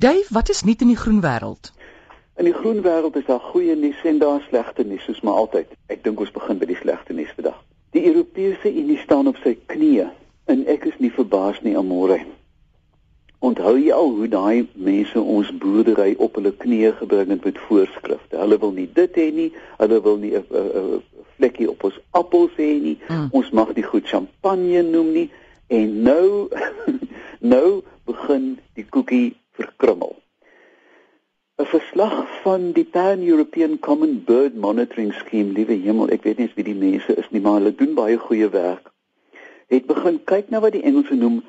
[0.00, 1.72] Dave, wat is nuut in die groen wêreld?
[2.36, 5.74] In die groen wêreld is daar goeie nuus en daar slegte nuus, soos maar altyd.
[5.92, 7.58] Ek dink ons begin by die slegte nuus vandag.
[7.92, 10.06] Die Europese Unie staan op sy knieë
[10.54, 12.16] en ek is nie verbaas nie, Amore.
[13.44, 18.40] Onthou jy al hoe daai mense ons boerdery op hulle knieë gebring het met voorskrifte?
[18.40, 19.50] Hulle wil nie dit hê nie,
[19.82, 21.02] hulle wil nie 'n
[21.36, 22.96] vlekkie op ons appels hê nie.
[23.08, 23.28] Mm.
[23.36, 25.28] Ons mag nie goed champagne noem nie
[25.68, 26.48] en nou
[27.54, 29.36] nou begin die koekie
[29.80, 30.16] verkrummel.
[31.56, 36.64] 'n Verslag van die Pan-European Common Bird Monitoring Scheme, liewe hemel, ek weet nie wie
[36.64, 38.92] die mense is nie, maar hulle doen baie goeie werk.
[39.68, 41.42] Het begin kyk na wat die Engelse noem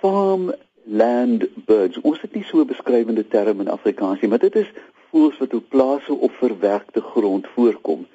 [0.00, 1.98] farmland birds.
[2.02, 4.70] Ons het nie so 'n beskrywende term in Afrikaans nie, maar dit is
[5.10, 8.06] voëls wat op plase of verwerkte grond voorkom.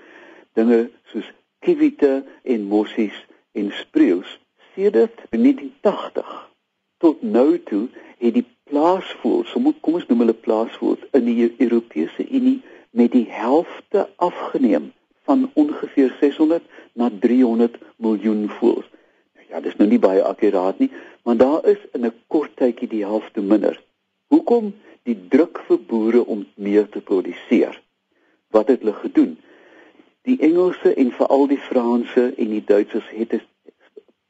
[0.53, 4.39] Dinge soos kiewiete en mossies en spreeus.
[4.75, 6.49] Sedert 1980
[6.97, 9.51] tot nou toe het die plaasvoëls,
[9.83, 12.61] kom ons noem hulle plaasvoëls in die Europese Unie
[12.95, 14.91] met die helfte afgeneem
[15.27, 16.63] van ongeveer 600
[16.99, 18.87] na 300 miljoen voëls.
[19.35, 20.89] Nou ja, dis nou nie baie akkuraat nie,
[21.27, 23.75] maar daar is in 'n kort tydjie die helfte minder.
[24.27, 27.81] Hoekom die druk vir boere om meer te produseer?
[28.51, 29.37] Wat het hulle gedoen?
[30.21, 33.41] Die Engelse en veral die Franse en die Duitsers het 'n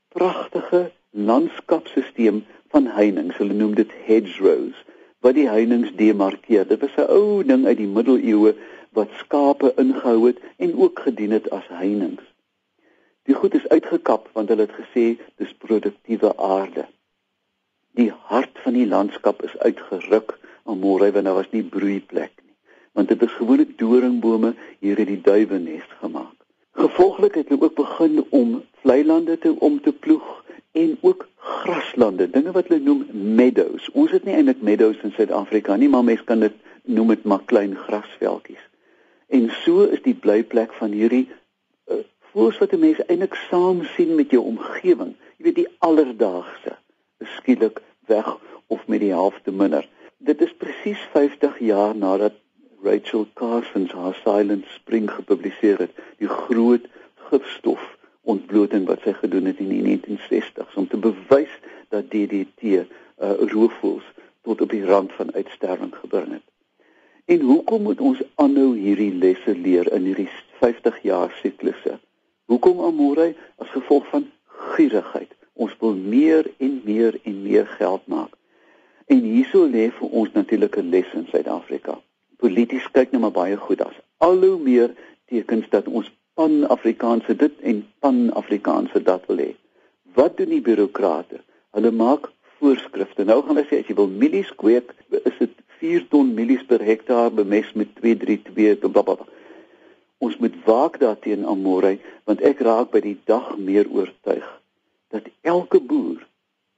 [0.08, 3.36] pragtige landskapstelsel van heininge.
[3.38, 4.86] Hulle noem dit hedgerows
[5.22, 6.67] wat die heininge demarkeer.
[6.67, 8.56] Dit was 'n ou ding uit die middeleeue
[8.92, 12.26] wat skape ingehou het en ook gedien het as heininge.
[13.23, 16.88] Die goed is uitgekap want hulle het gesê dis produktiewe aarde.
[17.92, 22.56] Die hart van die landskap is uitgeruk aan môre wanneer daar was nie broeiplek nie.
[22.92, 26.38] Want dit is gewoonlik doringbome hier het die duwe nes gemaak.
[26.72, 30.20] Gevolglik het hulle ook begin om vlei lande te om te ploeg
[30.81, 33.05] en ook graslande, dinge wat hulle noem
[33.37, 33.89] meadows.
[33.91, 37.43] Ons het nie eintlik meadows in Suid-Afrika nie, maar mense kan dit noem dit maar
[37.45, 38.63] klein grasveldjies.
[39.29, 44.33] En so is die blyplek van hierdie uh, voels wat mense eintlik saam sien met
[44.33, 45.14] jou omgewing.
[45.37, 46.77] Jy weet die alledaagse
[47.37, 48.27] skielik weg
[48.67, 49.87] of met die helfte minder.
[50.17, 52.37] Dit is presies 50 jaar nadat
[52.83, 56.87] Rachel Carson haar Silent Spring gepubliseer het, die groot
[57.30, 57.83] gifstof
[58.21, 61.54] ontbloting wat sy gedoen het in die 1960s om te bewys
[61.89, 62.83] dat DDT uh,
[63.54, 64.08] roofvoëls
[64.42, 66.48] tot op die rand van uitsterwing gebring het.
[67.26, 71.99] En hoekom moet ons aanhou hierdie lesse leer in hierdie 50 jaar siklusse?
[72.45, 74.30] Hoekom amore as gevolg van
[74.73, 75.32] gierigheid?
[75.53, 78.33] Ons wil meer en meer en meer geld maak.
[79.05, 81.99] En hierso lê vir ons natuurlik 'n les in Suid-Afrika.
[82.38, 84.93] Polities kyk nou maar baie goed as al hoe meer
[85.26, 89.52] tekens dat ons pan-Afrikaanse dit en pan-Afrikaanse dat wil hê.
[90.15, 91.42] Wat doen die bureaukrate?
[91.75, 93.23] Hulle maak voorskrifte.
[93.23, 96.83] Nou gaan hulle sê as jy wil mielies kweek, is dit 4 ton mielies per
[96.86, 99.27] hektaar bemes met 232 blablabla.
[100.21, 101.95] Ons moet waak daarteen amore
[102.30, 104.45] want ek raak by die dag meer oortuig
[105.11, 106.21] dat elke boer,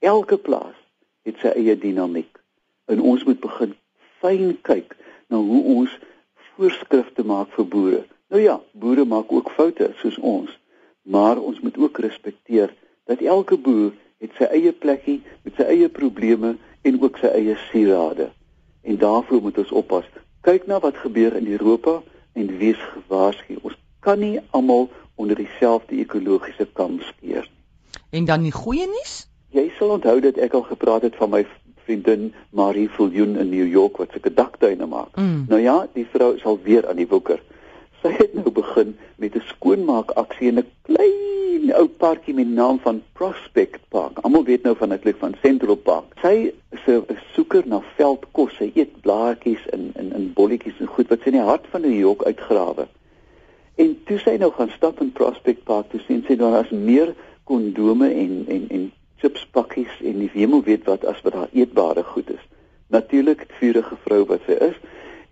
[0.00, 0.78] elke plaas
[1.28, 2.32] het sy eie dinamiek.
[2.88, 3.76] En ons moet begin
[4.22, 4.96] fyn kyk
[5.28, 5.92] na hoe ons
[6.54, 8.02] voorskrifte maak vir boere.
[8.28, 10.60] Nou ja, boere maak ook foute soos ons,
[11.02, 12.74] maar ons moet ook respekteer
[13.04, 17.56] dat elke boer het sy eie plekkie met sy eie probleme en ook sy eie
[17.68, 18.30] sierade.
[18.82, 20.08] En daarvoor moet ons oppas.
[20.40, 22.00] Kyk na wat gebeur in Europa
[22.32, 23.58] en wees gewaarsku.
[23.62, 27.62] Ons kan nie almal onder dieselfde ekologiese kam skeer nie.
[28.14, 29.24] En dan die goeie nuus?
[29.54, 31.44] Jy sal onthou dat ek al gepraat het van my
[31.84, 35.16] vriendin Marie Viljoen in New York wat sulke daktuine maak.
[35.16, 35.44] Mm.
[35.48, 37.42] Nou ja, die vrou sal weer aan die woeker
[38.04, 42.54] sy het nou begin met 'n skoonmaak aksie in 'n klein ou parkie met die
[42.54, 44.18] naam van Prospect Park.
[44.18, 46.04] Almal weet nou van eintlik van Central Park.
[46.22, 48.56] Sy is 'n soeker na veldkos.
[48.56, 51.80] Sy eet blaartjies in in in bolletjies en goed wat sy in die hart van
[51.80, 52.86] New York uitgrawe.
[53.74, 57.14] En toe sy nou gaan stap in Prospect Park, toe sien sy daar is meer
[57.44, 62.02] kondome en en en chipspakkies en nie weet hoe weet wat as wat daar eetbare
[62.02, 62.44] goed is.
[62.86, 64.76] Natuurlik vuurige vrou wat sy is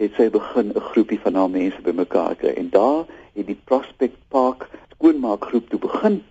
[0.02, 3.04] het sy begin 'n groepie van haar mense bymekaar kry en daar
[3.34, 6.22] het die Prospect Park skoonmaakgroep toe begin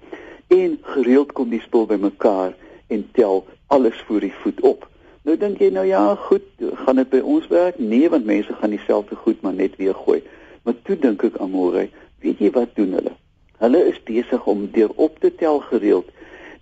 [0.47, 2.53] en gereeld kom die spul bymekaar
[2.87, 4.89] en tel alles voor die voet op.
[5.23, 6.43] Nou dink jy nou ja, goed,
[6.83, 7.79] gaan dit by ons werk?
[7.79, 10.23] Nee, want mense gaan dieselfde goed maar net weer gooi.
[10.63, 11.89] Maar toe dink ek amore,
[12.19, 13.13] weet jy wat doen hulle?
[13.61, 16.09] Hulle is besig om deur op te tel gereeld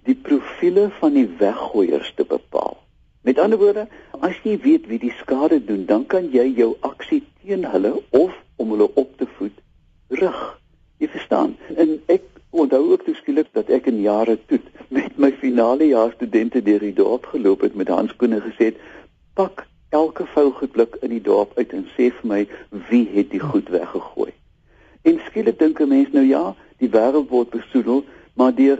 [0.03, 2.77] die profile van die weggooiers te bepaal.
[3.21, 3.87] Met ander woorde,
[4.19, 8.35] as jy weet wie die skade doen, dan kan jy jou aksie teen hulle of
[8.55, 9.57] om hulle op te voed
[10.07, 10.39] rig.
[10.97, 11.57] Jy verstaan?
[11.75, 16.63] En ek onthou ook toeskielik dat ek in jare toe met my finale jaar studente
[16.63, 18.73] deur die dorp geloop het met handskoene gesê,
[19.33, 22.47] "Pak elke vougoedblik in die dorp uit en sê vir my
[22.89, 24.31] wie het die goed weggegooi.
[25.01, 28.79] En skielik dink 'n mens nou ja, die wêreld word besoedel, maar deur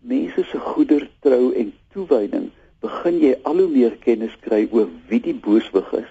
[0.00, 2.50] mense se goedertrou en toewyding
[2.84, 6.10] begin jy al hoe meer kennis kry oor wie die booswig is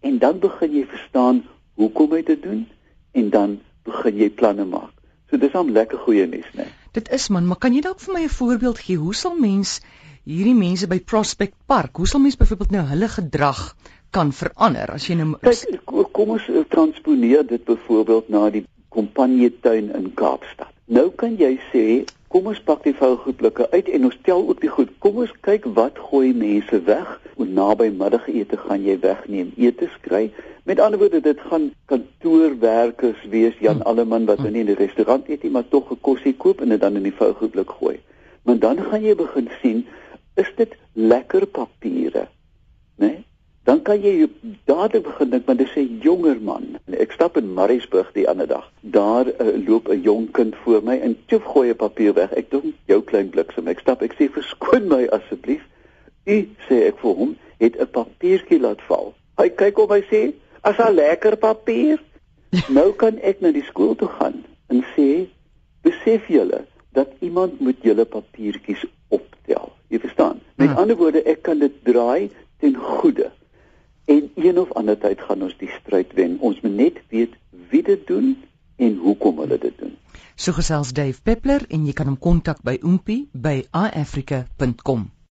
[0.00, 1.42] en dan begin jy verstaan
[1.78, 2.66] hoekom hy dit doen
[3.18, 4.92] en dan begin jy planne maak.
[5.30, 6.66] So dis 'n lekker goeie nuus, né?
[6.92, 8.96] Dit is man, maar kan jy dalk vir my 'n voorbeeld gee?
[8.96, 9.80] Hoe sal mens
[10.24, 13.76] hierdie mense by Prospect Park, hoe sal mens byvoorbeeld nou hulle gedrag
[14.10, 19.94] kan verander as jy nou Kijk, kom ons eh, transponeer dit byvoorbeeld na die Kompanjetuin
[19.94, 20.72] in Kaapstad.
[20.88, 21.84] Nou kan jy sê,
[22.32, 24.94] kom ons pak die vougoedblikke uit en ons tel ook die goed.
[25.04, 27.10] Kom ons kyk wat gooi mense weg.
[27.36, 29.50] Hoe naby middagete gaan jy wegneem?
[29.60, 30.30] Etes kry.
[30.68, 33.88] Met ander woorde, dit gaan kantoorwerkers wees, Jan hmm.
[33.88, 36.72] Alleman wat nou nie in die restaurant eet nie, maar tog 'n kosie koop en
[36.72, 37.98] dit dan in die vougoedblik gooi.
[38.48, 39.86] Maar dan gaan jy begin sien,
[40.36, 42.28] is dit lekker papiere?
[42.96, 43.06] Né?
[43.12, 43.27] Nee?
[43.68, 44.24] Dan kan jy
[44.64, 46.78] dadelik begin dink, maar dis 'n jonger man.
[46.88, 48.70] Ek stap in Mariesburg die ander dag.
[48.80, 52.32] Daar uh, loop 'n jong kind voor my en tjoef gooi 'n papier weg.
[52.32, 53.68] Ek dink jou klein bliksem.
[53.68, 55.60] Ek stap, ek sê verskoon my asseblief.
[56.24, 59.12] U sê ek vir hom het 'n papiertjie laat val.
[59.36, 62.00] Hy kyk op hy sê as 'n lekker papier.
[62.78, 65.28] nou kan ek na die skool toe gaan en sê
[65.82, 69.72] besef julle dat iemand moet julle papiertjies optel.
[69.88, 70.40] Jy verstaan?
[70.56, 70.78] Met hmm.
[70.78, 72.30] ander woorde, ek kan dit draai
[72.60, 73.28] ten goeie.
[74.08, 76.38] En een of ander tyd gaan ons die stryd wen.
[76.40, 77.36] Ons moet net weet
[77.70, 78.36] wie dit doen
[78.76, 79.92] en hoekom hulle dit doen.
[80.38, 85.08] So gesels Dave Peppler en jy kan hom kontak by oompie by iafrica.com.